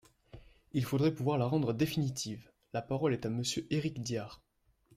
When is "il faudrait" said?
0.73-1.13